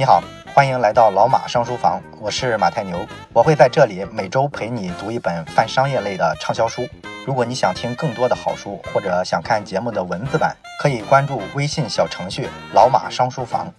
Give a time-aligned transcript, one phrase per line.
[0.00, 0.22] 你好，
[0.54, 6.86] 欢迎来到老马商书房，我是马太牛，我会在这里每周陪你读一本泛商业类的畅销书。
[7.26, 13.74] 如果你想听更多的好书，或者想看节目的文字版，可以关注微信小程序“老马商书房”。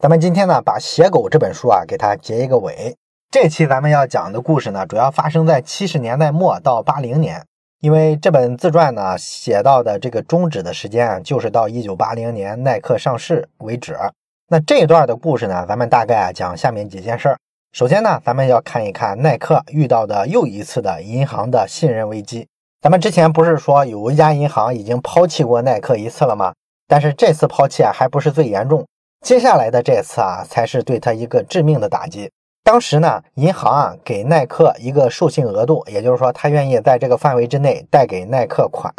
[0.00, 2.96] 咱们今天呢，把《写狗》这本书啊，给它结一个尾。
[3.30, 7.44] 这期咱们要讲的故事呢，主要发生在七十年代末到八零年，
[7.80, 13.94] 因为这本自传呢，写到的这个终止的时间就是到一九八零年耐克上市为止。
[14.52, 17.38] 那这一段的故事呢，咱们大概啊讲下面几件事儿。
[17.70, 22.48] 首先呢，咱们要看一看耐克遇到的又一次的银行的信任危机。
[22.80, 26.52] 咱们之前不是说有一家银行已经抛弃过耐克一次了吗？
[26.88, 28.84] 但是这次抛弃啊，还不是最严重，
[29.24, 32.28] 接下来的这次啊，才是对他一个致命的打击。
[32.64, 38.92] 当时呢，银行啊给耐克一个授信额度，也就是说，他愿意在这个范围之内贷给耐克款，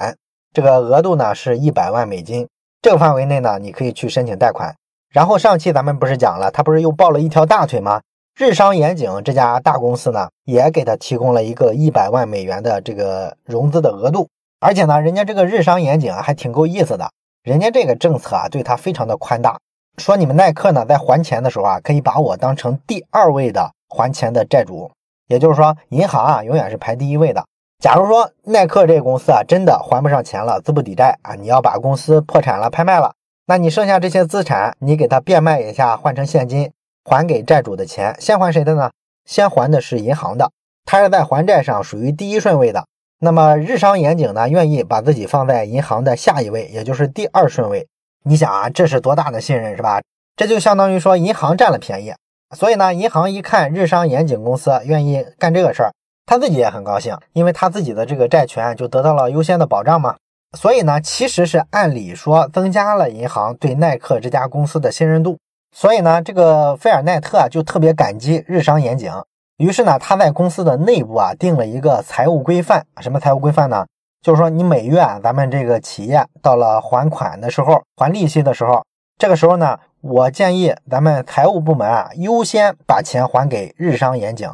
[0.54, 2.48] 这个额度呢是一百万美金。
[2.82, 4.74] 这个范围内呢，你可以去申请贷款。
[5.12, 8.02] 然后上期咱们不是讲了，他不是又抱了一条大腿吗？
[8.34, 14.30] 日商严景这家大公司呢，也给他提供了一个一百万美元的这个融资的额度，
[14.62, 17.12] 而且呢，人家这个日商严景还挺够意思的，
[17.44, 19.60] 人家这个政策啊，对他非常的宽大，
[19.98, 24.90] 说你们耐克呢，在还钱的时候啊，可以把我当成第二位的还钱的债主，
[25.28, 27.44] 也就是说，银行啊，永远是排第一位的。
[27.80, 33.12] 假如说耐克这个公司啊，真的还不上钱了，资不抵债啊，你要把公司破产了，拍卖了。
[33.52, 36.72] 那你剩下这些资产，你给他变卖一下，换成现金
[37.04, 38.92] 还给债主的钱，先还谁的呢？
[39.26, 40.50] 先还的是银行的，
[40.86, 42.86] 他是在还债上属于第一顺位的。
[43.20, 47.86] 那么日商严井呢，愿意把自己放在银行的下一位，也就是第二顺位。
[48.24, 50.02] 你想啊，这是多大的信任是吧？
[50.38, 52.14] 这就相当于说银行占了便宜。
[52.56, 55.92] 所以呢，银行一看日商严井公司愿意干这个事儿，
[56.26, 60.16] 他自己也很高兴，因为他自己的这个债权就得到了优先的保障嘛。
[60.58, 65.38] 所以呢，其实是按理说增加了银行对耐克这家公司的信任度。
[65.74, 69.10] 所以呢，这个菲尔奈特啊就特别感激日商严谨。
[69.58, 72.86] 于是呢，他在公司的内部啊定了一个财务规范。
[73.00, 73.86] 什么财务规范呢？
[74.22, 78.84] 就是说你每月啊，咱们这个企业到了还款的时候，还利息的时候，
[79.18, 84.50] 这个时候呢，我建议咱们财务部门啊优先把钱还给日商严谨。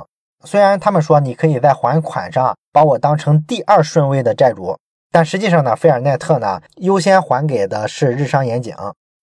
[0.46, 4.78] 虽然他们说你可以在还款上把我当成第二顺位的债主。
[5.18, 8.76] 但实际上呢，菲尔奈特呢优先还给的是日商严井。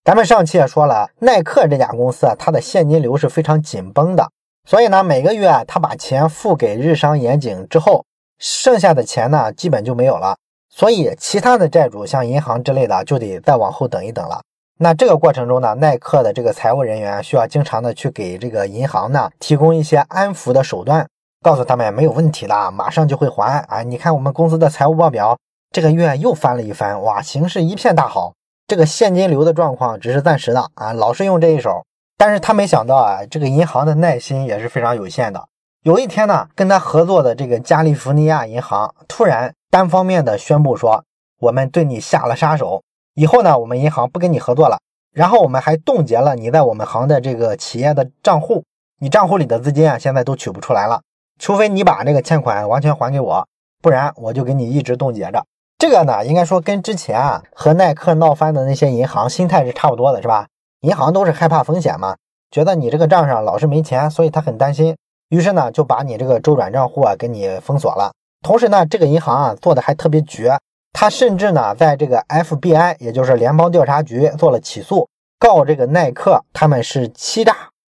[0.02, 4.28] 咱们上期也说了，耐克这家公司啊，它的现金流是非常紧绷的，
[4.68, 8.04] 所以呢，每个月他把钱付给日商严井之后，
[8.40, 10.36] 剩下的钱呢基本就没有了。
[10.68, 14.42] 所以其他的债主像银行之类的就得再往后等一等了。
[14.80, 21.06] 那这个过程中呢，耐克的这个财务人员需要经常的去给这个银行呢提供一些安抚的手段，
[21.40, 23.84] 告诉他们没有问题的，马上就会还啊！
[23.84, 25.38] 你看我们公司的财务报表。
[25.74, 28.34] 这个月又翻了一番，哇，形势一片大好。
[28.68, 31.84] 这个现金流的状况只是暂时的啊，老是用这一手。
[32.16, 35.48] 但是他没想到啊，这个银行的耐心也是非常有限的。
[35.82, 41.02] 有一天呢，跟他合作的这个加利福尼亚银行突然单方面的宣布说，
[41.40, 44.78] 我们对你下了杀手，以后呢，我们银行不跟你合作了。
[45.12, 48.62] 然后我们还冻结了你在我们行的这个企业的账户，
[49.00, 51.02] 你账户里的资金啊，现在都取不出来了，
[51.40, 53.48] 除非你把这个欠款完全还给我，
[53.82, 55.44] 不然我就给你一直冻结着。
[55.84, 60.46] 这个呢，应该说跟之前啊和耐克闹翻的那些银行心态是差不多的，是吧？
[60.80, 62.16] 银行都是害怕风险嘛，
[62.50, 64.96] 觉得你这个账上老是没钱，所以他很担心，
[65.28, 68.12] 于是呢就把你这个周转账户啊给你封锁了。
[68.40, 70.58] 同时呢，这个银行啊做的还特别绝，
[70.94, 75.06] 他甚至呢在这个 FBI，也就是联邦调查局做了起诉，
[75.38, 77.54] 告这个耐克他们是欺诈。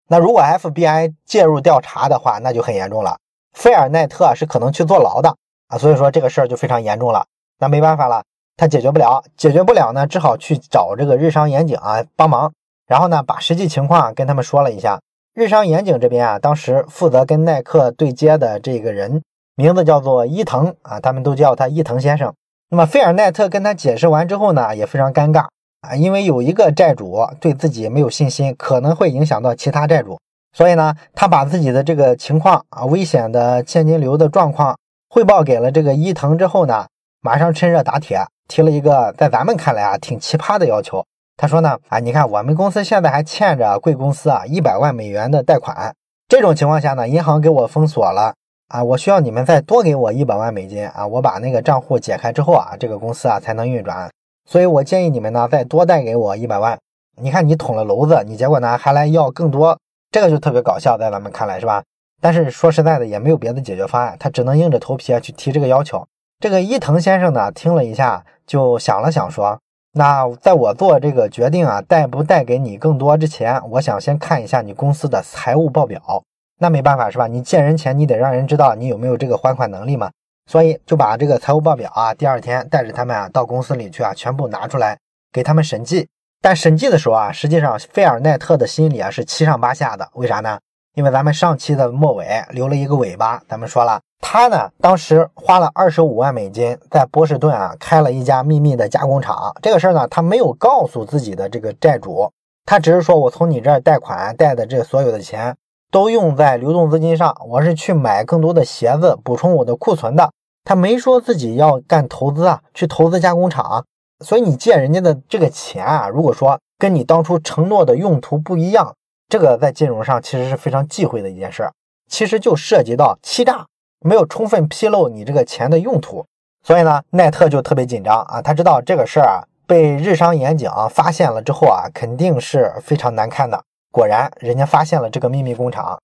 [0.08, 3.16] 那如果 FBI 介入调查的话，那就很严重了，
[3.52, 5.36] 菲尔奈特是可能去坐牢的
[5.68, 5.78] 啊。
[5.78, 7.24] 所以说这个事儿就非常严重了。
[7.58, 8.22] 那没办法了，
[8.56, 12.52] 他解决不了，解决不了呢，只好去找这个日商严景啊帮忙。
[12.86, 15.00] 然后呢，把实际情况跟他们说了一下。
[15.34, 19.22] 日商严景这边啊，当时负责跟耐克对接的这个人
[19.56, 22.32] 名字叫做伊藤啊，他们都叫他伊藤先生。
[22.70, 25.46] 那么菲尔奈特跟他解释完之后呢，也非常尴尬
[25.80, 30.18] 啊，因为有一个债主对自己没有信心，可能会影响到其他债主，
[30.52, 34.78] 所以呢，他把自己的这个情况啊，危险的现金流的状况
[35.10, 36.86] 汇报给了这个伊藤之后呢。
[37.20, 41.04] 马上趁热打铁，提了一个在咱们看来啊挺奇葩的要求。
[41.36, 45.94] 他说呢，啊，你看我们公司现在还欠着贵公司啊一百万美元的贷款，
[46.28, 48.34] 这种情况下呢，银行给我封锁了
[48.68, 54.10] 啊，我需要你们再多给我一百万美金啊，我把那个账户解开之后啊，这个公司啊才能运转。
[54.48, 56.78] 所以我建议你们呢再多贷给我一百万。
[57.20, 59.78] 你看你捅了娄子，你结果呢还来要更多，
[60.10, 61.82] 这个就特别搞笑，在咱们看来是吧？
[62.20, 66.06] 但是说实在的，也没有别的解决方案，他只能硬着头皮啊去提这个要求。
[66.38, 69.58] 这个伊藤先生呢，听了一下，就想了想，说
[69.96, 76.22] ：“那在我做这个决定啊，带不带给你更多之前，我想先看一下你公司的财务报表。
[76.58, 77.26] 那没办法是吧？
[77.26, 80.10] 你借人钱，你得让人知道你有没有这个还款能力嘛。
[80.50, 84.98] 所以就把这个财务报表啊，第二天带着他们啊到公司里去啊，全部拿出来
[85.32, 86.06] 给他们审计。
[86.42, 90.06] 但审计的时候啊，实际上费尔奈特的心里啊是七上八下的。
[90.12, 90.58] 为啥呢？
[90.96, 94.00] 因为咱们上期的末尾留了一个尾巴，咱们说了。
[94.18, 99.54] 他呢，当时花了二十五万美金在波士顿啊开了一家秘密的加工厂。
[99.60, 102.32] 这个事儿呢，他没有告诉自己的这个债主，
[102.64, 105.54] 他只是说我从你这儿贷款贷的这所有的钱
[105.90, 110.30] 都用在流动资金上，我是去买更多的鞋子补充我的库存的。
[110.64, 113.84] 他没说自己要干投资啊，去投资加工厂。
[114.24, 118.94] 所以你借人家的这个钱啊，如果说跟你当初承诺的用途不一样，
[119.28, 121.72] 这个在金融上其实是非常忌讳的一件事儿，
[122.08, 123.66] 其实就涉及到欺诈。
[124.00, 126.24] 没有充分披露你这个钱的用途，
[126.62, 128.40] 所以呢，奈特就特别紧张啊。
[128.40, 133.60] 他知道这个事儿啊被日商严警发现了之后啊，肯定是非常难堪的。
[133.90, 135.98] 果然，人家发现了这个秘密工厂。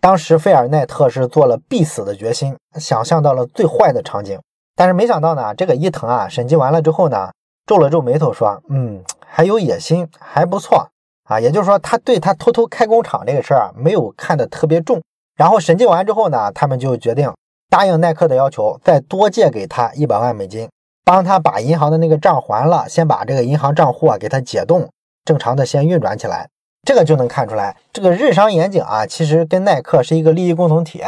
[0.00, 4.38] 当时费尔奈特是做了必死的决心，想象到了最坏的场景。
[4.76, 7.32] 但是没想到呢，这个伊藤啊审计完了之后呢，
[7.66, 10.88] 皱了皱眉头说：“嗯，还有野心，还不错
[11.28, 15.00] 啊。”也就是说，他对他偷偷开工厂这个事儿啊，没有看得特别重。
[15.36, 17.32] 然后审计完之后呢，他们就决定。
[17.70, 20.68] 答应耐克的要求，再多借给他一百万美金，
[21.04, 24.88] 帮他把银行的那个账还了，先把这个银行账户啊给他解冻，
[25.24, 26.48] 正常的先运转起来。
[26.86, 31.02] 这个就能看出来，这个日商严谨啊，其实跟耐克是一个利益共同体。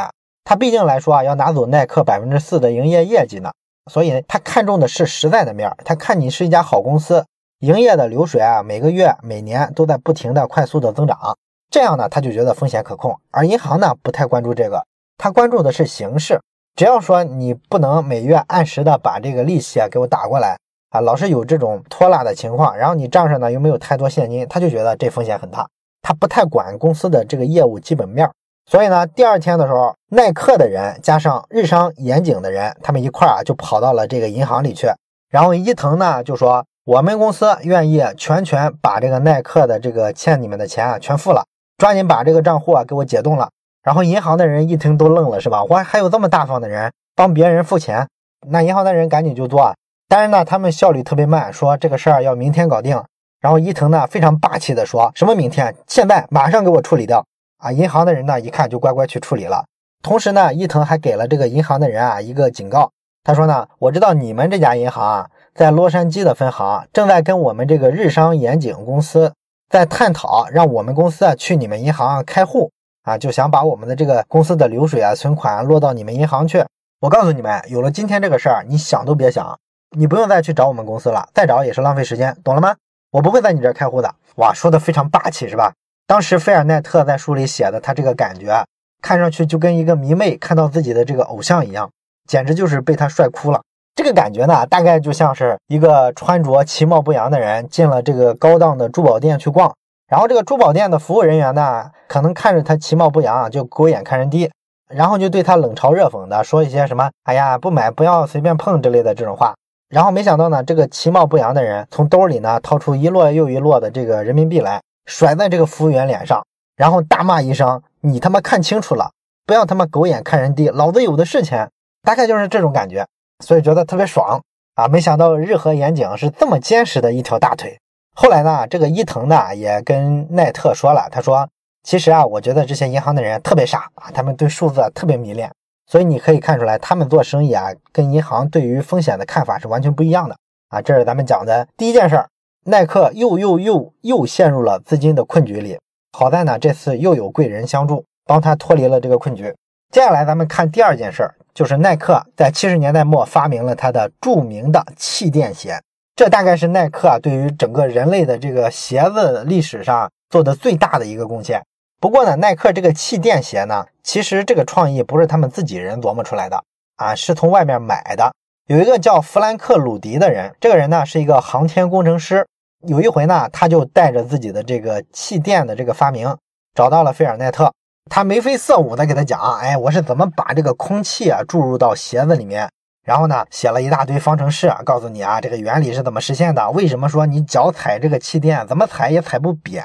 [0.44, 3.50] 他毕竟来说啊，要拿走耐克百分之四的营业业绩呢，
[3.90, 7.24] 所以他看重的是实在的面儿他看你是一家好公司，
[7.60, 11.36] 营业的流水啊，每个月、每年都在不停的快速的增长，
[11.70, 13.14] 这样呢，他就觉得风险可控。
[13.30, 14.82] 而银行呢，不太关注这个，
[15.18, 16.40] 他关注的是形式。
[16.74, 20.56] 只要说你不能每月按时的把这个利息啊给我打过来
[20.88, 25.68] 啊，老是有这种拖拉的情况，然后你账上呢又没有太多现金，他就觉得这风险很大，
[26.00, 28.30] 他不太管公司的这个业务基本面。
[28.70, 34.86] 所以呢，第二天的时候，耐克的人加上日商严谨的人，他们一块啊就跑到了这个银行里去。
[35.28, 41.46] 然后伊藤呢就说，我们公司愿意全权把这个耐克的这个欠你们的钱啊全付了，
[41.78, 43.48] 抓紧把这个账户啊给我解冻了。
[43.80, 45.62] 然后银行的人一听都愣了，是吧？
[45.62, 48.08] 我还有这么大方的人帮别人付钱？
[48.48, 49.72] 那银行的人赶紧就做，
[50.08, 53.00] 但是呢，他们效率特别慢，说这个事儿要明天搞定。
[53.40, 55.72] 然后伊藤呢非常霸气的说：“什么明天？
[55.86, 57.24] 现在马上给我处理掉！”
[57.62, 59.64] 啊，银行的人呢一看就乖乖去处理了。
[60.02, 62.90] 同时呢，伊藤还给了这个银行的人啊一个警告，
[63.22, 65.30] 他说呢：“我知道你们这家银行啊
[65.60, 69.34] 在洛杉矶的分行正在跟我们这个日商严井公司
[69.68, 72.70] 在探讨，让我们公司啊去你们银行开户。”
[73.04, 76.64] 啊，就想把我们的这个公司的流水啊、存款啊落到你们银行去。
[77.02, 79.58] 我告诉你们，有了今天这个事儿，你想都别想，
[79.94, 82.74] 你不用再去找我们公司了，再找也是浪费时间，懂了吗？
[83.10, 84.14] 我不会在你这儿开户的。
[84.36, 85.74] 哇，说的非常霸气，是吧？
[86.06, 88.64] 当时菲尔奈特在书里写的，他这个感觉，
[89.02, 91.90] 看上去就跟一个迷妹看到自己的这个偶像一样，
[92.26, 93.60] 简直就是被他帅哭了。
[93.94, 99.74] 这个感觉呢，大概就像是一个穿着其貌不扬的人进了这个高档的珠宝店去逛。
[100.08, 104.50] 然后这个珠宝店的服务人员呢，可能看着他其貌不扬，就狗眼看人低，
[104.88, 109.54] 然后就对他冷嘲热讽的说一些什么“哎呀，不买不要随便碰”之类的这种话。
[109.88, 116.42] 然后没想到呢，这个其貌不扬的人从兜里呢掏出一摞又一摞的这个人民币来，甩在这个服务员脸上，
[116.76, 119.10] 然后大骂一声：“你他妈看清楚了，
[119.46, 121.68] 不要他妈狗眼看人低，老子有的是钱。”
[122.02, 123.06] 大概就是这种感觉，
[123.40, 124.40] 所以觉得特别爽
[124.74, 124.86] 啊！
[124.86, 127.78] 没想到日和岩井是这么坚实的一条大腿。
[128.14, 131.48] 后来呢，这个伊藤呢也跟奈特说了，他说
[131.82, 135.50] ：“其实啊，我觉得这些银行的人特别傻啊，他们对数字特别迷恋，
[135.86, 140.36] 所以你可以看出来，他们做生意啊，跟银行对于风险的看法是完全不一样的
[140.68, 142.28] 啊。”这是咱们讲的第一件事儿，
[142.66, 145.78] 耐克又又又又陷入了资金的困局里。
[146.12, 149.54] 好在呢，这次又有贵人相助，帮他脱离了这个困局。
[149.90, 155.80] 接下来咱们看第二件事儿，就是耐克在七十年代末发明了他的著名的气垫鞋。
[156.16, 161.62] 这大概是耐克啊对于整个人类的这个鞋子历史上做的最大的一个贡献。
[161.98, 166.62] 不过呢，耐克这个气垫鞋呢，其实这个创意不是他们自己人琢磨出来的
[166.96, 168.32] 啊，是从外面买的。
[168.66, 172.46] 有一个叫弗兰克·鲁迪的人，这个人呢是一个航天工程师。
[172.86, 176.36] 有一回呢，他就带着自己的这个气垫的这个发明，
[176.74, 177.72] 找到了菲尔奈特，
[178.10, 182.68] 他眉飞色舞的给他讲，哎，我是怎么把这个空气啊注入到鞋子里面。
[183.06, 186.68] 然后呢，写了一大堆方程式，告诉你啊，这个原理是怎么实现的？
[186.72, 189.84] 为什么说你脚踩这个气垫，怎么踩也踩不扁？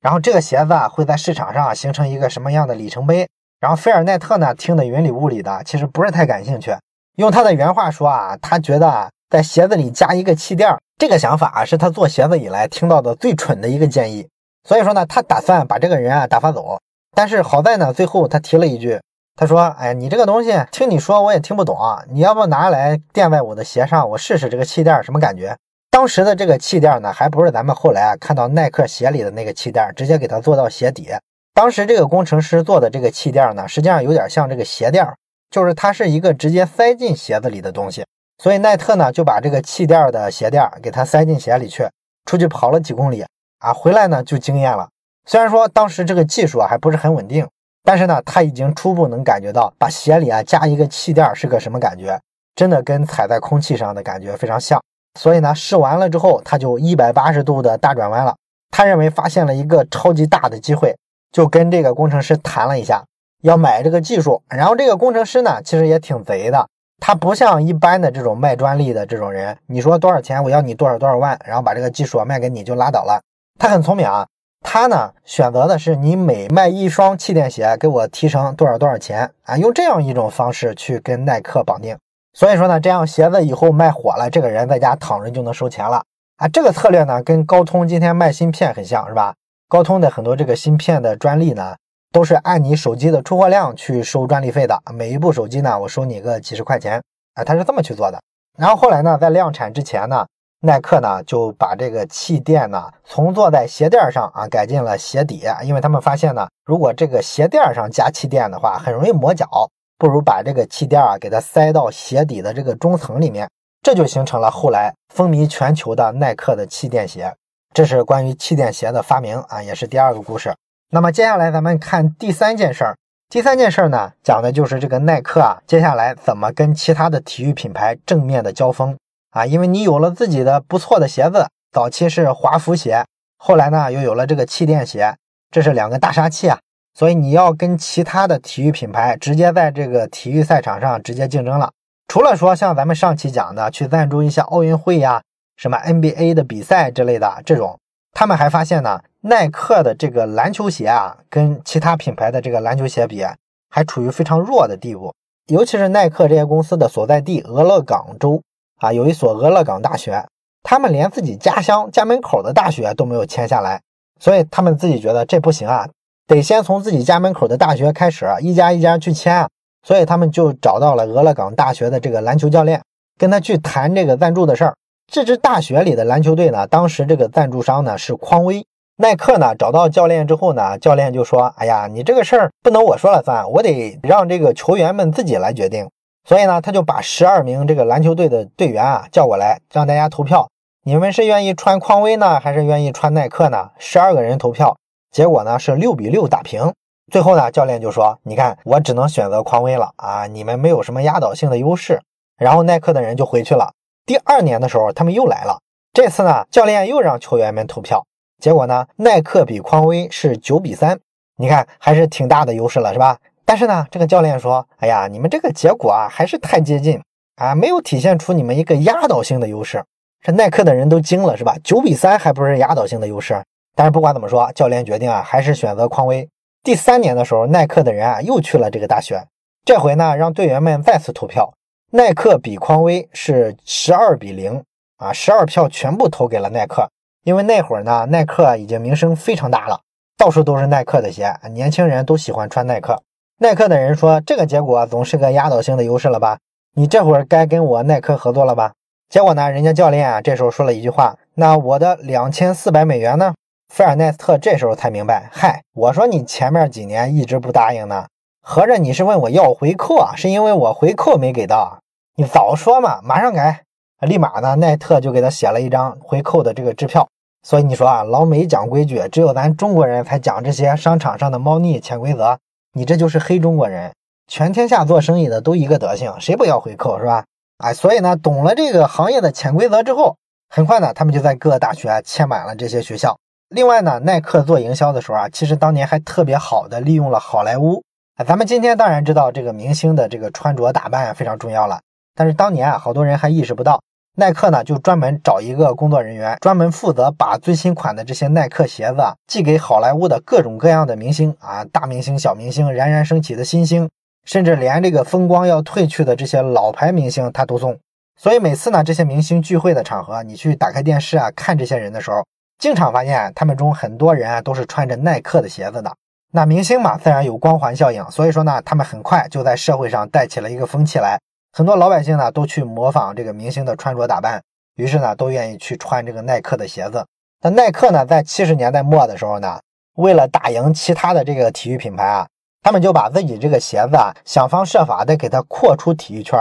[0.00, 3.28] 然后这个鞋子啊，会在市场上形成一个什么样的里程碑？
[3.60, 6.74] 然后菲尔奈特呢，听得云里雾里的，其实不是太感兴趣。
[7.18, 14.28] 用他的原话说啊，他觉得在鞋子里加一个气垫，这个想法啊是他做鞋子以来听到的最蠢的一个建议。
[14.68, 16.80] 所以说呢，他打算把这个人啊打发走。
[17.14, 19.00] 但是好在呢，最后他提了一句，
[19.36, 25.56] 他说：“哎，你这个东西听你说我也听不懂啊，你要不拿来垫在我的鞋上，我试试这个气垫什么感觉。”
[25.90, 31.10] 当时的这个气垫呢，还不是咱们后来啊看到耐克鞋里的那个气垫，直接给它做到鞋底。
[31.52, 35.04] 当时这个工程师做的这个气垫呢，实际上有点像这个鞋垫，
[35.50, 38.04] 就是它是一个直接塞进鞋子里的东西。
[38.38, 41.86] 所以耐特呢就把这个气垫的鞋垫给它塞进鞋里去，
[42.24, 43.26] 出去跑了几公里
[43.58, 44.88] 啊，回来呢就惊艳了。
[45.26, 47.46] 虽然说当时这个技术啊还不是很稳定，
[47.84, 52.20] 但是呢他已经初步能感觉到把鞋里啊加一个气垫是个什么感觉，
[52.54, 54.82] 真的跟踩在空气上的感觉非常像。
[55.18, 58.34] 所以呢试完了之后，他就一百八十度的大转弯了。
[58.70, 60.96] 他认为发现了一个超级大的机会，
[61.32, 63.04] 就跟这个工程师谈了一下，
[63.42, 64.42] 要买这个技术。
[64.48, 66.68] 然后这个工程师呢其实也挺贼的，
[67.00, 73.20] 他不像一般的这种卖专利的这种人，你说多少钱，我要你多少多少万，然后把这个技术卖给你就拉倒了。
[73.58, 74.26] 他很聪明啊。
[74.62, 79.56] 他呢选择的是你每卖一双气垫鞋给我提成多少多少钱啊？
[79.56, 81.96] 用这样一种方式去跟耐克绑定。
[82.34, 86.04] 所以说呢，这样鞋子以后卖火了，这个人在家躺着就能收钱了
[86.36, 86.46] 啊！
[86.46, 89.34] 这个策略呢，跟高通今天卖芯片很像，是吧？
[89.68, 91.74] 高通的很多这个芯片的专利呢，
[92.12, 94.80] 都是按你手机的出货量去收专利费的。
[94.94, 97.02] 每一部手机呢，我收你个几十块钱
[97.34, 98.20] 啊，他是这么去做的。
[98.56, 100.24] 然后后来呢，在量产之前呢。
[100.62, 109.48] 耐克呢就把这个气垫呢从坐在鞋垫上啊改进了鞋底，因为他们发现呢，如果这个鞋垫上加气垫的话，很容易磨脚，
[109.96, 113.48] 不如把这个气垫啊给它塞到鞋底的这个中层里面，
[113.82, 117.34] 这就形成了后来风靡全球的耐克的气垫鞋。
[117.72, 120.54] 这是关于气垫鞋的发明啊，也是第二个故事。
[120.90, 122.96] 那么接下来咱们看第三件事儿，
[123.30, 128.94] 第三件事儿呢讲的就是这个耐克啊，接下来怎么跟其他的体育品牌正面的交锋。
[129.30, 133.04] 啊，因为你有了自己的不错的鞋子，早期是华服鞋，
[133.36, 135.16] 后来呢又有了这个气垫鞋，
[135.50, 136.58] 这是两个大杀器啊，
[136.94, 141.70] 所以你要跟其他的体育品牌直接在这个体育赛场上直接竞争了。
[142.08, 145.22] 除了说像咱们上期讲的去赞助一下奥运会呀，
[145.56, 147.78] 什么 NBA 的比赛之类的这种，
[148.12, 153.24] 他们还发现呢，耐克的这个篮球鞋啊，跟其他品牌的这个篮球鞋比，
[153.68, 155.14] 还处于非常弱的地步，
[155.46, 158.42] 尤其是耐克这些公司的所在地俄勒冈州。
[158.80, 160.26] 啊，有一所俄勒冈大学，
[160.62, 163.80] 他们连自己家乡家门口的大学都没有签下来，
[164.18, 165.86] 所以他们自己觉得这不行啊，
[166.26, 169.48] 得先从自己家门口的大学开始，一家一家去签啊。
[169.82, 172.82] 所以他们就找到了俄勒冈大学的这个篮球教练，
[173.18, 174.74] 跟他去谈这个赞助的事儿。
[175.10, 178.64] 这支大学里的篮球队呢，当时这个赞助商呢是匡威。
[178.98, 185.88] 耐克呢找到教练之后呢，教练就说：“哎呀，你这个事儿不能我说了算，我得让这个球员们自己来决定。”
[186.30, 190.48] 所以呢，他就把十二名这个篮球队的队员啊叫过来，让大家投票。
[190.84, 193.70] 你们是愿意穿匡威呢，还是愿意穿耐克呢？
[193.80, 194.76] 十二个人投票，
[195.10, 196.72] 结果呢是六比六打平。
[197.10, 202.00] 最后呢，教练就说：“你看，我只能选择匡威了啊，你们没有什么压倒性的优势。”
[202.38, 203.72] 然后耐克的人就回去了。
[204.06, 205.58] 第二年的时候，他们又来了。
[205.92, 208.06] 这次呢，教练又让球员们投票，
[208.40, 211.00] 结果呢，耐克比匡威是九比三。
[211.38, 213.18] 你看，还是挺大的优势了，是吧？
[213.50, 217.02] 但是呢，这个教练说：“哎呀，你们这个结果啊，还是太接近
[217.34, 219.82] 啊，没有体现出你们一个压倒性的优势。”
[220.22, 221.56] 这耐克的人都惊了，是吧？
[221.64, 223.42] 九比三还不是压倒性的优势？
[223.74, 226.28] 但是不管怎么说，教练决定啊，还是选择匡威。
[226.62, 229.20] 第三年的时候，耐克的人啊又去了这个大学，
[229.64, 231.52] 这回呢，让队员们再次投票。
[231.90, 234.62] 耐克比匡威是十二比零
[234.98, 236.88] 啊，十二票全部投给了耐克，
[237.24, 239.80] 因为那会儿呢，耐克已经名声非常大了，
[240.16, 243.02] 到处都是耐克的鞋，年轻人都喜欢穿耐克。
[243.42, 246.36] 耐克的人说：“这个结果总是个压倒性的优势了吧？
[246.74, 248.74] 你这会儿该跟我耐克合作了吧？”
[249.08, 253.32] 结果呢，人家教练啊这时候说了一句话：“那我的两千四百美元呢？”
[253.72, 258.08] 菲尔奈斯特这时候才明白：“嗨，我说你前面几年一直不答应呢，
[258.42, 260.12] 合着你是问我要回扣啊？
[260.14, 261.78] 是因为我回扣没给到？
[262.16, 263.62] 你早说嘛，马上改！”
[264.06, 267.08] 立马呢，奈特就给他写了一张回扣的这个支票。
[267.42, 272.38] 所以你说啊，老美讲规矩，只有咱中国人才讲这些商场上的猫腻潜规则。
[272.72, 273.92] 你这就是黑中国人，
[274.28, 277.24] 全天下做生意的都一个德行，谁不要回扣是吧？
[277.58, 280.16] 哎，所以呢，懂了这个行业的潜规则之后，
[280.48, 283.18] 很快呢，他们就在各大学签满了这些学校。
[283.48, 287.82] 另外呢，耐克做营销的时候啊，其实当年还特别好的利用了好莱坞。
[288.16, 291.80] 啊，咱们今天当然知道这个明星的这个穿着打扮非常重要了，
[292.14, 293.82] 但是当年啊，好多人还意识不到。
[294.16, 303.88] 耐克呢，就专门找一个工作人员，专门负责把最新款的这些耐克鞋子寄给好莱坞的各种各样的明星啊，大明星、小明星、冉冉升起的新星，
[304.24, 307.78] 甚至连这个风光要褪去的这些老牌明星他都送。
[308.16, 312.22] 所以每次呢，这些明星聚会的场合，你去打开电视啊，看这些人的时候，
[312.58, 315.96] 经常发现他们中很多人啊都是穿着耐克的鞋子的。
[316.32, 321.18] 那明星嘛，自然有光环效应，所以说呢，他们很快就在社会上带起了一个风气来，
[321.52, 324.42] 很多老百姓呢都去模仿这个明星的穿着打扮，
[324.76, 327.04] 于是呢都愿意去穿这个耐克的鞋子。
[327.42, 329.58] 那耐克呢，在七十年代末的时候呢，
[329.96, 332.28] 为了打赢其他的这个体育品牌啊，
[332.62, 336.38] 他们就把自己这个鞋子啊想方设法的给它扩出体育圈。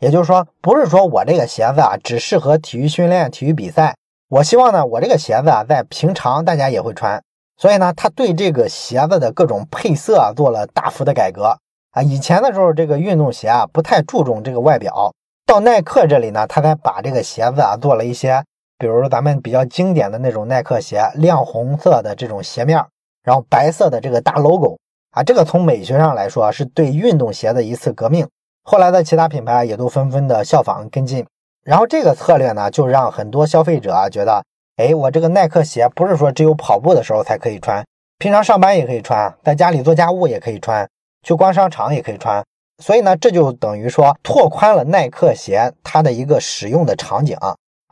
[0.00, 3.94] 也就是说，不是说我这个鞋子啊只适合体育训练、体育比赛。
[4.28, 7.22] 我希望呢，我这个鞋子啊在平常大家也会穿。
[7.56, 11.56] 所以呢，他对这个鞋子的各种配色啊做了大幅的改革
[11.92, 12.02] 啊。
[12.02, 15.12] 以前的时候，这个运动鞋啊不太注重这个外表，
[15.46, 18.44] 到耐克这里呢，他才把这个鞋子啊做了一些，
[18.78, 22.84] 比如咱们比较经典的那种耐克鞋，亮红色的这种鞋面，
[23.22, 24.78] 然后白色的这个大 logo
[25.12, 28.26] 啊，这个从美学上来说是对运动鞋的一次革命。
[28.62, 31.26] 后来的其他品牌也都纷纷的效仿跟进，
[31.64, 34.44] 然后这个策略呢，就让很多消费者啊觉得，
[34.76, 37.84] 哎，我这个耐克鞋不是说只有跑步的时候才可以穿，
[38.18, 40.88] 平常上班也可以穿，在家里做家务也可以穿，
[41.22, 42.44] 去逛商场也可以穿。
[42.82, 47.36] 所以呢，这就等于说拓宽了耐克鞋它的一个使用的场景，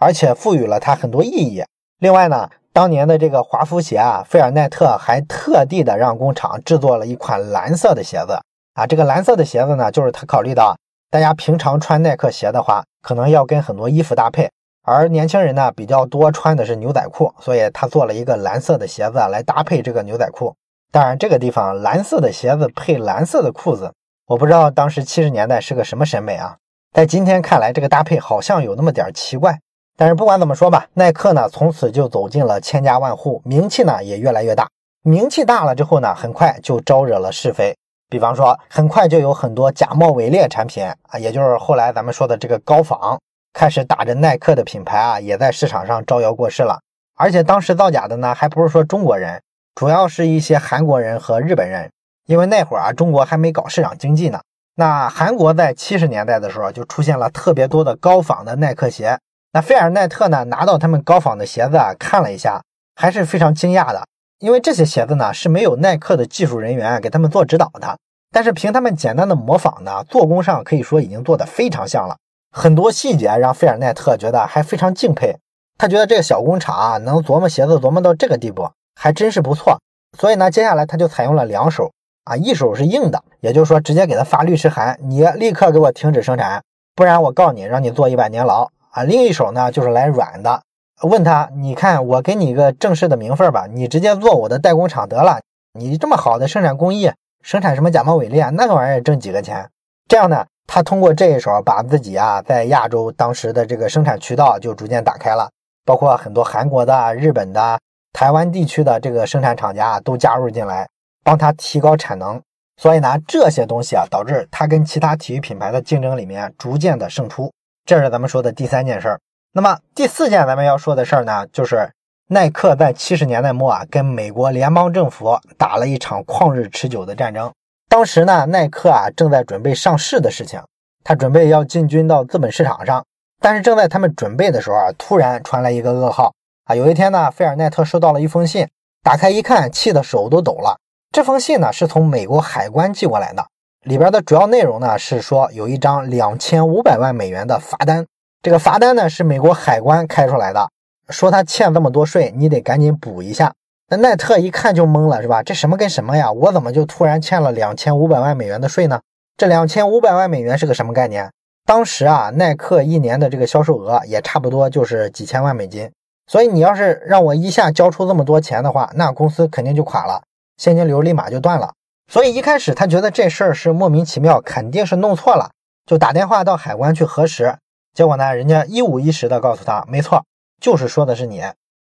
[0.01, 1.63] 而且赋予了它很多意义。
[1.99, 8.39] 另外呢，当年的这个华夫鞋啊，菲尔奈特还特地的让工厂制作了一款蓝色的鞋子。
[8.75, 10.77] 啊，这个蓝色的鞋子呢，就是他考虑到
[11.11, 14.49] 大家平常穿耐克鞋的话，可能要跟很多衣服搭配，
[14.85, 20.55] 而年轻人呢比较多穿的是牛仔裤，所以他做了一个蓝色的鞋子来搭配这个牛仔裤。
[20.91, 23.93] 当然，这个地方蓝色的鞋子配蓝色的裤子，
[24.27, 26.57] 我不知道当时七十年代是个什么审美啊。
[26.93, 29.59] 在今天看来，这个搭配好像有那么点奇怪。
[29.97, 34.69] 但是不管怎么说吧，耐克呢从此就走进了千家万户，名气呢也越来越大。
[35.03, 37.77] 名气大了之后呢，很快就招惹了是非。
[38.09, 43.19] 比方说，很快就有很多假冒伪劣产品啊，也就是后来咱们说的这个高仿，
[43.53, 46.81] 开始打着耐克的品牌啊，也在市场上招摇过市了。
[47.17, 49.43] 而且当时造假的呢，还不是说中国人，
[49.79, 51.93] 主要是一些韩国人和日本人，
[52.27, 54.41] 因为那会儿啊，中国还没搞市场经济呢。
[54.75, 59.17] 那韩国在七十年代的时候，就出现了特别多的高仿的耐克鞋。
[59.53, 62.61] 那菲尔奈特呢，拿到他们高仿的鞋子啊，看了一下，
[62.97, 64.05] 还是非常惊讶的。
[64.41, 67.97] 因为这些鞋子呢是没有耐克的技术人员给他们做指导的，
[68.33, 72.17] 但是凭他们简单的模仿呢，做工上可以说已经做得非常像了。
[72.51, 75.37] 很多细节让菲尔奈特觉得还非常敬佩，
[75.79, 79.79] 他觉得这个小工厂啊能琢磨鞋子琢磨到这个地步，还真是不错。
[80.19, 81.93] 所以呢，接下来他就采用了两手
[82.25, 86.63] 啊，一手是硬的，也就是说直接给他发律师函，你立刻给我停止生产，
[86.97, 89.05] 不然我告你，让你坐一百年牢啊。
[89.05, 90.63] 另一手呢就是来软的。
[91.03, 95.39] 问他，你看我给你一个正式的名分吧，你直接做我的代工厂得了。
[95.79, 99.71] 你这么好的生产工艺，生产什么假冒伪劣，那个玩意儿挣几个钱？
[100.09, 105.49] 这样呢，他通过这一手，把自己啊在亚洲当时的这个生产渠道就逐渐打开了，
[105.85, 107.79] 包括很多韩国的、日本的、
[108.13, 110.89] 台湾地区的这个生产厂家啊都加入进来，
[111.25, 112.41] 帮他提高产能。
[112.77, 117.53] 所以呢，这些东西啊，导致他跟其他体育品牌的竞争里面逐渐的胜出。
[117.85, 119.21] 这是咱们说的第三件事儿。
[119.53, 121.91] 那么第四件咱们要说的事儿呢，就是
[122.29, 127.51] 耐克在七十年代末啊，跟美国联邦政府打了一场旷日持久的战争。
[127.89, 130.63] 当时呢，耐克啊正在准备上市的事情，
[131.03, 133.05] 他准备要进军到资本市场上。
[133.41, 136.33] 但是正在他们准备的时候啊，突然传来一个噩耗
[136.69, 136.75] 啊！
[136.75, 138.69] 有一天呢，菲尔奈特收到了一封信，
[139.03, 140.77] 打开一看，气得手都抖了。
[141.11, 143.47] 这封信呢是从美国海关寄过来的，
[143.85, 148.05] 里边的主要内容呢是说有一张两千五百万美元的罚单。
[148.43, 150.69] 这个罚单呢是美国海关开出来的，
[151.09, 153.55] 说他欠这么多税，你得赶紧补一下。
[153.89, 155.43] 那奈特一看就懵了，是吧？
[155.43, 156.31] 这什么跟什么呀？
[156.31, 159.01] 我怎么就突然欠了两千五百万美元的税呢？
[159.39, 161.33] 这两千五百万美元是个什么概念？
[161.65, 165.91] 当时啊，耐克一年的这个销售额也差不多就是几千万美金，
[166.29, 170.23] 所以你要是让我一下交出这么多钱的话，那公司肯定就垮了，
[170.59, 171.73] 现金流立马就断了。
[172.07, 175.51] 所以一开始他觉得这事儿是莫名其妙，肯定是弄错了，
[175.87, 177.57] 就打电话到海关去核实。
[177.95, 180.23] 结果呢，人家一五一十的告诉他，没错，
[180.61, 181.43] 就是说的是你。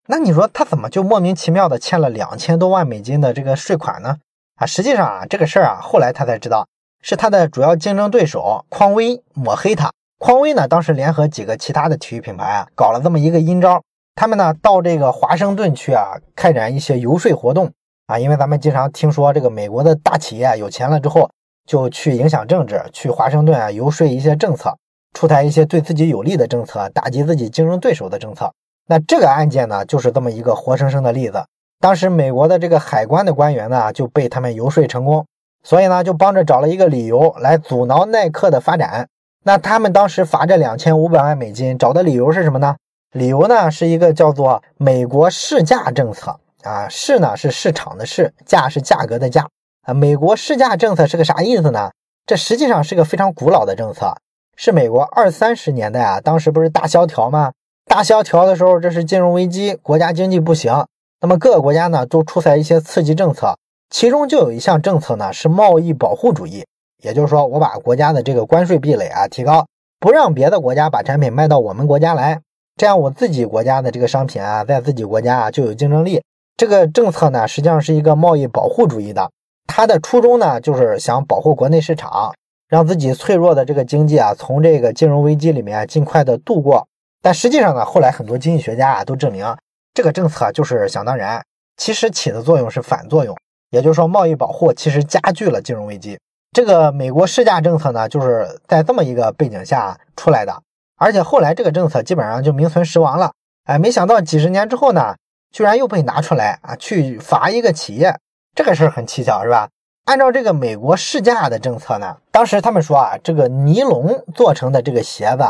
[0.07, 4.17] 那你说他怎么就莫名其妙的欠了两千多万美金的这个税款呢？
[4.57, 6.67] 啊，实际上啊，这个事儿啊，后来他才知道，
[7.01, 9.91] 是他的主要竞争对手匡威抹黑他。
[10.19, 13.81] 匡威呢，当时联合几个其他的体育品牌啊，搞了这么一个阴招，
[14.15, 17.71] 他们呢到这个华盛顿去啊，开展一些游说活动
[18.07, 21.29] 啊，因为咱们经常听说这个美国的大企业有钱了之后，
[21.65, 24.77] 就去影响政治，去华盛顿啊游说一些政策。
[25.13, 28.51] 出台一些对自己有利的政策，打击自己竞争对手的政策。
[28.87, 31.45] 那这个案件呢，就是这么一个活生生的例子。
[31.79, 35.23] 当时美国的这个海关的官员呢，就被他们游说成功，
[35.63, 39.07] 所以呢，就帮着找了一个理由来阻挠耐克的发展。
[39.43, 42.75] 那他们当时罚这两千五百万美金，找的理由是什么呢？
[43.13, 49.47] 理由呢是一个叫做美国市价政策啊，市呢是市场的市，价是价格的价
[49.83, 49.93] 啊。
[49.93, 51.91] 美国市价政策是个啥意思呢？
[52.25, 54.15] 这实际上是个非常古老的政策，
[54.55, 57.51] 是美国二三十年代啊，当时不是大萧条吗？
[57.85, 60.87] 大萧条的时候，这是金融危机，国家经济不行，
[61.21, 63.55] 那么各个国家呢都出台一些刺激政策，
[63.91, 66.65] 其中就有一项政策呢是贸易保护主义。
[67.03, 69.67] 也就是说，我把国家的这个关税壁垒啊提高，
[69.99, 72.39] 不让别的国家把产品卖到我们国家来，
[72.75, 76.21] 这样我自己国家的这个商品啊，在自己国家啊就有竞争力。
[76.57, 79.29] 这个政策呢，实际上是一个贸易保护主义的，
[79.67, 82.33] 它的初衷呢，就是想保护国内市场，
[82.67, 86.87] 让自己脆弱的这个经济啊，从这个金融危机里面尽快的度过。
[87.21, 89.45] 但实际上呢，后来很多经济学家啊都证明，
[89.93, 91.43] 这个政策就是想当然，
[91.77, 93.35] 其实起的作用是反作用。
[93.71, 96.19] 也就是说，贸易保护其实加剧了金融危机。
[96.51, 100.55] 这个美国市价政策呢，就是在这么一个背景下出来的，
[101.03, 103.33] 而且后来这个政策基本上就名存实亡了。
[103.65, 105.15] 哎，没想到几十年之后呢，
[105.51, 108.17] 居然又被拿出来啊，去罚一个企业，
[108.55, 109.67] 这个事儿很蹊跷，是吧？
[110.05, 115.43] 按照这个美国市价的政策呢，当时他们说啊，这个尼龙做成的这个鞋子，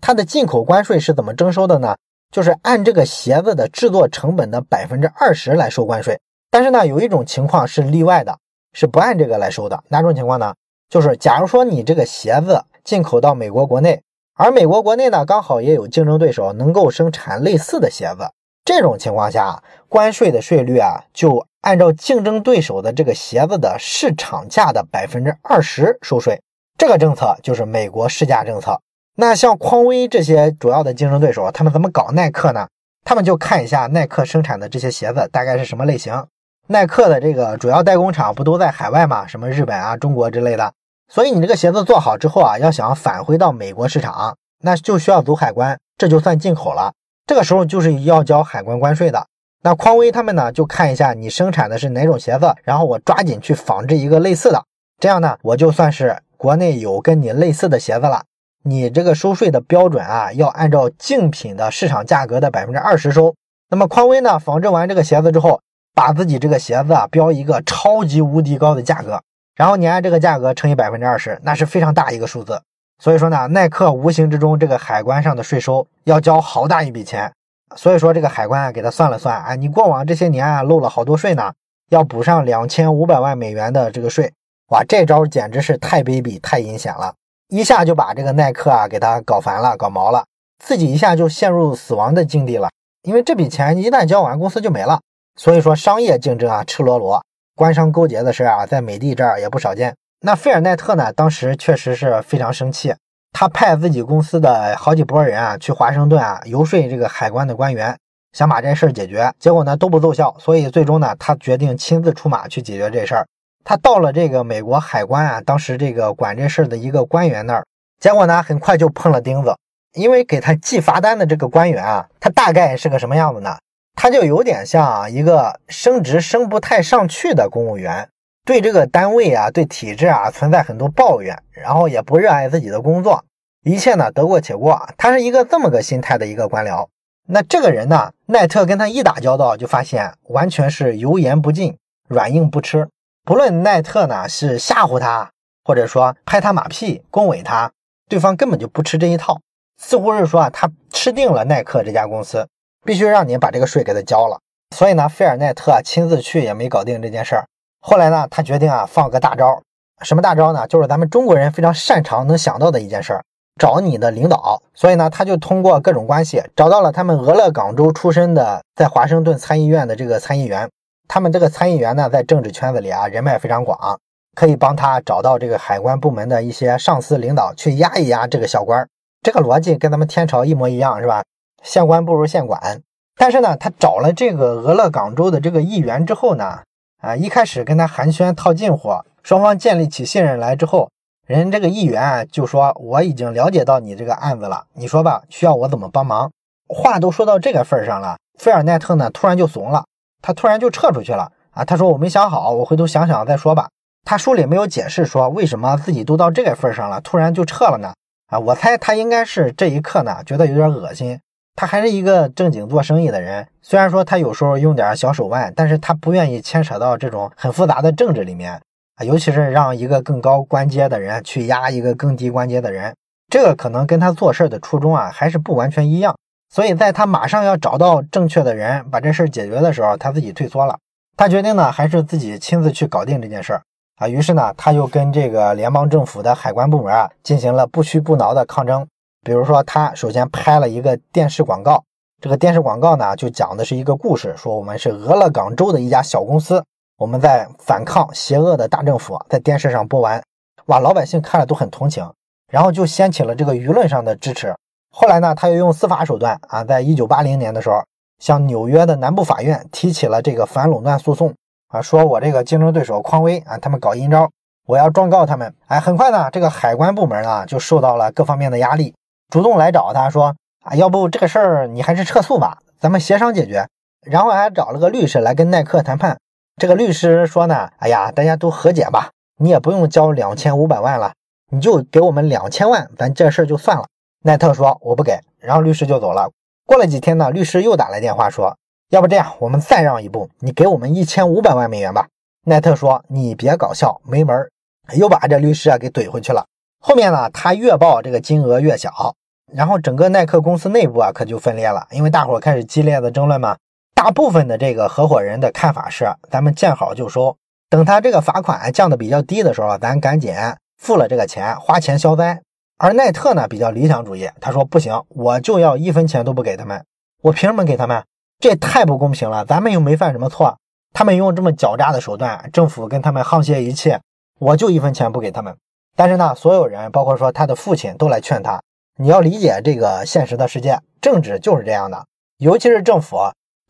[0.00, 1.96] 它的进口关税是怎么征收的呢？
[2.30, 6.18] 就是按这个鞋子的制作成本的百分之二十来收关税。
[6.50, 8.38] 但是呢，有一种情况是例外的。
[8.72, 10.54] 是不按这个来收的，哪种情况呢？
[10.88, 14.00] 就是假如说你这个鞋子进口到美国国内，
[14.42, 18.26] 而美国国内呢刚好也有竞争对手能够生产类似的鞋子，
[18.64, 26.40] 这种情况下，关税的税率啊就按照竞争对手的这个鞋子的市场价的百分之二十收税。
[26.78, 28.80] 这个政策就是美国市价政策。
[29.16, 32.66] 那像匡威这些主要的竞争对手，他们怎么搞耐克呢？
[33.04, 36.26] 他们就看一下耐克生产的这些鞋子大概是什么类型。
[36.68, 39.26] 耐克的这个主要代工厂不都在海外吗？
[39.26, 40.72] 什么日本啊、中国之类的。
[41.12, 46.92] 所以你这个鞋子做好之后啊，要想返回到美国市场，那就需要走海关，这就算进口了。
[47.26, 49.26] 这个时候就是要交海关关税的。
[49.62, 54.64] 那匡威他们呢，就看一下你生产的是哪种鞋子，然后我抓紧去仿制一个类似的，
[55.00, 58.22] 这样呢，我就算是国内有跟你类似的鞋子了。
[58.62, 63.34] 你这个收税的标准啊，要按照竞品的市场价格的百分之二十收。
[63.68, 65.60] 那么匡威呢，仿制完这个鞋子之后。
[65.92, 69.20] 把自己这个鞋子啊标一个超级无敌高的价格，
[69.56, 72.62] 然后你按这个价格乘以百分之二十，那是非常大一个数字。
[72.98, 77.32] 所以说呢，耐克无形之中这个海关上的税收要交好大一笔钱。
[77.76, 81.52] 所以说这个海关啊给他算了算，啊，你过往这些年啊漏了好多税呢，
[81.88, 84.32] 要补上两千五百万美元的这个税。
[84.70, 87.14] 哇，这招简直是太卑鄙、太阴险了，
[87.48, 90.24] 一下就把这个耐克啊给他搞烦了、搞毛了，
[90.58, 92.70] 自己一下就陷入死亡的境地了。
[93.02, 95.00] 因为这笔钱一旦交完，公司就没了。
[95.36, 97.24] 所以说，商业竞争啊，赤裸裸，
[97.60, 99.94] 官商勾结的事啊，在美帝这儿也不少见。
[100.22, 102.94] 那费尔奈特呢，当时确实是非常生气，
[103.34, 107.94] 他派自己公司的好几拨人啊，去华盛顿啊，游说这个海关的官员，
[108.32, 109.30] 想把这事儿解决。
[109.38, 113.26] 结果呢，都不奏效，所以最终呢，他决定亲自出马去解决这事儿。
[113.62, 117.66] 他到了这个美国海关啊，当时这个管这事儿的一个官员那儿，
[118.00, 119.54] 结果呢，很快就碰了钉子，
[119.92, 123.58] 因为给他寄罚单的这个官员啊，他大概是个什么样子呢？
[123.94, 128.08] 他就有点像一个升职升不太上去的公务员，
[128.44, 133.24] 对这个单位啊，对体制啊存在很多抱怨，然后也不热爱自己的工作，
[133.62, 134.88] 一切呢得过且过。
[134.96, 136.88] 他是一个这么个心态的一个官僚。
[137.28, 141.76] 那这个人呢，奈特跟他一打交道，就发现完全是油盐不进，
[142.08, 142.88] 软硬不吃。
[143.24, 145.30] 不论奈特呢是吓唬他，
[145.62, 147.70] 或者说拍他马屁恭维他，
[148.08, 149.40] 对方根本就不吃这一套，
[149.76, 152.48] 似乎是说啊，他吃定了耐克这家公司。
[152.84, 154.38] 必须让你把这个税给他交了，
[154.74, 157.44] 所以呢，菲尔奈特亲自去也没搞定这件事儿。
[157.80, 159.60] 后来呢，他决定啊，放个大招。
[160.02, 160.66] 什么大招呢？
[160.66, 163.22] 就是咱们中国人非常擅长能想到的一件事儿，
[163.60, 164.62] 找你的领导。
[164.74, 170.68] 所以呢，他就通过各种关系找到了他们俄勒冈州出身的，在华盛顿参议院的这个参议员。
[171.06, 173.98] 他们这个参议员呢，在政治圈子里啊，人脉非常广，
[174.34, 178.88] 可以帮他找到这个海关部门的一些上司领导，去压一压这个小官。
[179.22, 181.22] 这个逻辑跟咱们天朝一模一样，是吧？
[181.62, 182.80] 县官不如县管，
[183.16, 186.62] 但是呢，他找了这个俄勒冈州的这个议员之后呢，
[187.00, 188.90] 啊，一开始跟他寒暄套近乎，
[189.22, 190.90] 双方建立起信任来之后，
[191.26, 196.30] 人这个议员啊就说我已经了解到你这个案子了，你说吧，需要我怎么帮忙？
[196.68, 199.84] 话都说到这个份上了，菲尔奈特呢突然就怂了，
[200.22, 203.68] 他突然就撤出去了啊，他说我没想好，我回头想想再说吧。
[204.06, 207.92] 他书里没有解释说为什么自己都到这个份上了，突然就撤了呢？
[208.28, 211.20] 啊，我猜他应该是这一刻呢觉得有点恶心。
[211.60, 218.54] 他还是一个正经做生意的人，虽然说他有时候用点小手腕，但是他不愿意牵扯到这种很复杂的政治里面
[218.96, 222.94] 啊，尤其是让一个更高官阶的人去压一个更低官阶的人，
[223.28, 226.16] 这个可能跟他做事的初衷啊还是不完全一样。
[226.48, 230.78] 所以在他马上要找到正确的人把这事解决的时候，他自己退缩了。
[231.14, 233.62] 他决定呢，还是自己亲自去搞定这件事儿
[233.96, 234.08] 啊。
[234.08, 238.86] 于是呢，他又跟这个联邦政府的海关部门啊进行了不屈不挠的抗争。
[239.22, 241.84] 比如说，他首先拍了一个电视广告，
[242.20, 246.64] 这个电视广告呢就讲的是一个故事，说我们是俄勒冈州的一家小公司，
[246.96, 249.20] 我们在反抗邪恶的大政府。
[249.28, 250.22] 在电视上播完，
[250.66, 252.10] 哇，老百姓看了都很同情，
[252.50, 254.54] 然后就掀起了这个舆论上的支持。
[254.90, 257.84] 后来呢，他又用司法手段啊，在一九八零年的时候，
[258.18, 261.34] 向纽约的南部法院提起了这个反垄断诉讼
[261.68, 264.30] 啊，说我这个竞争对手匡威啊，他们搞阴招，
[264.66, 265.54] 我要状告他们。
[265.66, 268.94] 哎，很快呢，这个海关部门呢就受到了各方面的压力，
[269.30, 273.66] 主动来找他说啊，要不这个事儿你还是撤诉吧，咱们协商解决。
[274.02, 276.18] 然后还找了个律师来跟耐克谈判。
[276.56, 281.12] 这个律师说呢，哎呀，大家都和解吧，你也不用交两千五百万了，
[281.50, 283.86] 你就给我们两千万，咱这事儿就算了。
[284.22, 286.30] 奈特说：“我不给。”然后律师就走了。
[286.66, 288.56] 过了几天呢，律师又打来电话说
[288.90, 292.08] ：“要不这样，我们再让一步，你给我们一千五百万美元吧。”
[292.44, 294.50] 奈特说：“你别搞笑，没门儿。”
[294.96, 296.46] 又把这律师啊给怼回去了。
[296.80, 299.14] 后面呢，他越报这个金额越小，
[299.52, 303.56] 然后整个耐克公司内部啊可就分裂了，因为大伙开始激烈的争论嘛。
[303.94, 307.36] 大部分的这个合伙人的看法是：咱们见好就收，
[307.68, 310.34] 等他这个罚款降的比较低的时候，咱赶紧
[310.78, 312.40] 付了这个钱，花钱消灾。
[312.78, 316.82] 而奈特呢比较理想主义，他说不行，我就要一分钱都不给他们，
[317.22, 318.02] 我凭什么给他们？
[318.38, 320.56] 这太不公平了，咱们又没犯什么错，
[320.94, 323.94] 他们用这么狡诈的手段，政府跟他们沆瀣一气，
[324.38, 325.54] 我就一分钱不给他们。
[325.94, 328.62] 但是呢，所有人，包括说他的父亲，都来劝他，
[329.02, 332.04] 你要理解这个现实的世界，政治就是这样的，
[332.36, 333.16] 尤其是政府，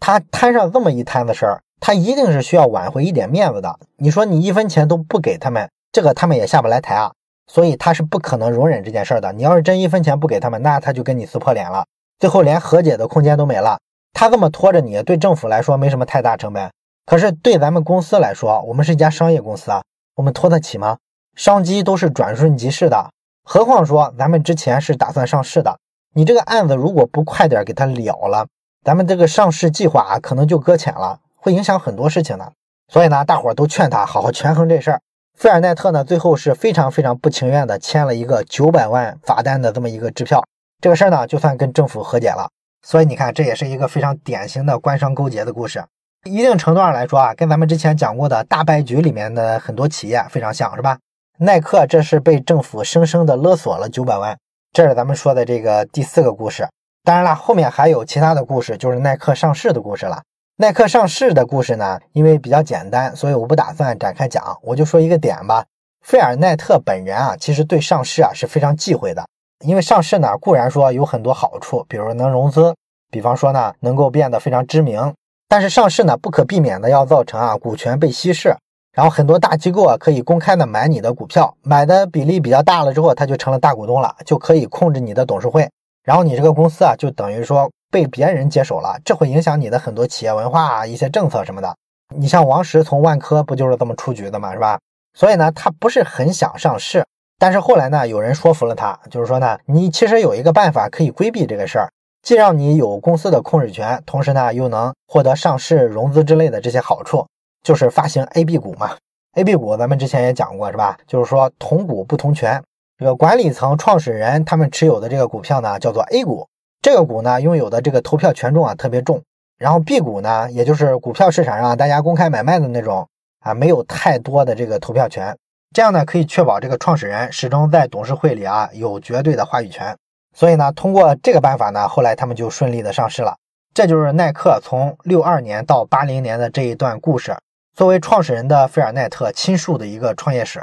[0.00, 3.78] 他摊上这么一摊子事儿，他一定是需要挽回一点面子的。
[3.96, 7.12] 你说你一分钱都不给他们，这个他们也下不来台啊。
[7.46, 9.32] 所以他是不可能容忍这件事儿的。
[9.32, 11.86] 你要是真一分钱不给他们，那他就跟你撕破脸了，
[12.18, 13.78] 最后连和解的空间都没了。
[14.12, 16.72] 他这么拖着你，对政府来说没什么太大成本，
[17.06, 19.80] 可是对咱们公司来说，我们是一家商业公司啊，
[20.16, 20.98] 我们拖得起吗？
[21.36, 23.10] 商机都是转瞬即逝的，
[23.52, 25.76] 何况说咱们之前是打算上市的，
[26.14, 28.46] 你这个案子如果不快点给他了了，
[28.84, 32.52] 咱们这个上市计划啊，可能就搁浅了，会影响很多事情的。
[32.86, 35.00] 所以呢，大伙都劝他好好权衡这事儿。
[35.36, 40.44] 费尔奈特呢，最后是非常非常不情愿的签了一个九百万罚单的这么一个支票。
[40.80, 42.48] 这个事儿呢，就算跟政府和解了。
[42.86, 45.84] 所以你看，这也是一个非常典型的官商勾结的故事。
[46.22, 50.98] 一定程度上来说啊，跟咱们之前讲过的大败局里面的很多企业非常像是吧？
[51.42, 54.36] 耐克这是被政府生生的勒索了九百万，
[54.74, 56.68] 这是咱们说的这个第四个故事。
[57.02, 60.20] 当然了，后面还有其他的故事，就是耐克上市的故事了。
[60.58, 65.64] 耐克上市的故事呢，因为比较简单，所以我不打算展开讲，我就说一个点吧。
[66.04, 69.26] 费尔奈特本人啊，其实对上市啊是非常忌讳的，
[69.64, 72.74] 因为上市呢固然说有很多好处，比如能融资，
[73.10, 75.14] 比方说呢能够变得非常知名，
[75.48, 78.54] 但是上市呢不可避免的要造成啊股权被稀释，
[79.00, 85.66] 然后很多大机构啊可以公开的买你的股票，买的比例比较大了之后，他就成了大股东了，就可以控制你的董事会，
[86.04, 87.70] 然后你这个公司啊就等于说。
[87.92, 91.74] 被别人接手了，这会影响你的很多企业文化啊，一些政策什么的。
[92.14, 94.78] 你像王石从万科不就是这么出局的嘛，是吧？
[95.12, 97.04] 所以呢，他不是很想上市。
[97.36, 101.90] 但是后来呢，有人说服了他，就是说呢，你其实有一个办法可以规避这个事儿，
[102.22, 107.26] 既让你有公司的控制权，同时呢，又能获得上市融资之类的这些好处，
[107.62, 108.96] 就是发行 A、B 股嘛。
[109.34, 110.98] A、B 股咱们之前也讲过，是吧？
[111.06, 112.62] 就是说同股不同权，
[112.98, 116.46] 这个管理层、创始人他们持有的这个股票呢，叫做 A 股。
[116.82, 119.22] 这个股呢，拥有的这个投票权重啊特别重，
[119.58, 123.06] 然后 B 股呢，也就是股票市场上大家公开买卖的那种
[123.40, 125.36] 啊，没有太多的这个投票权，
[125.74, 129.94] 这样呢可以确保这个创始人始终在董事会里啊有绝对的话语权。
[130.34, 133.36] 所以呢，通过这个办法呢，后来他们就顺利的上市了。
[133.74, 137.36] 这就是耐克从六二年到八零年的这一段故事。
[137.80, 140.60] 作为创始人的费尔奈特亲述的一个创业史。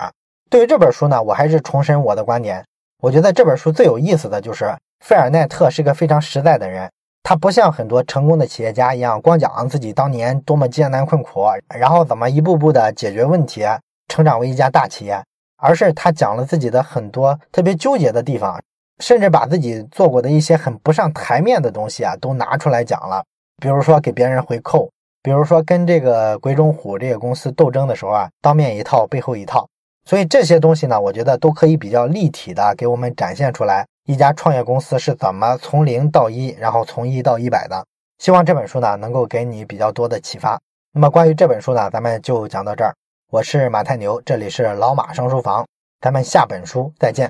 [0.51, 2.63] 对于这本书呢，我还是重申我的观点，
[3.01, 4.71] 我觉得这本书最有意思的就是。
[5.03, 6.87] 费尔奈特是个非常实在的人，
[7.23, 13.65] 他不像很多成功的企业家一样，光讲自己当年多么艰难困苦，然后怎么一步步的解决问题，
[14.07, 15.19] 成长为一家大企业，
[15.57, 18.61] 而是他讲了自己的很多特别纠结的地方，
[18.99, 23.23] 甚至把自己做过的一些很不上台面的东西啊，都拿出来讲了。
[23.59, 24.87] 比如说给别人回扣，
[25.27, 29.67] 比如说跟这个鬼冢虎这个公司斗争的时候啊，当面一套背后一套。
[30.05, 33.85] 所以这些东西呢，我觉得都可以比较立体的给我们展现出来。
[34.05, 37.85] 一家创业公司是怎么从零到一，然后从一到一百的？
[38.19, 40.57] 希望这本书呢能够给你比较多的启发。
[40.93, 42.95] 那么关于这本书呢，咱们就讲到这儿。
[43.29, 45.67] 我是马太牛，这里是老马上书房，
[45.99, 47.29] 咱们下本书再见。